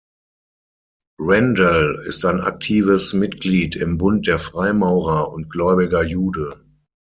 [1.19, 6.65] Rendell ist ein aktives Mitglied im Bund der Freimaurer und gläubiger Jude.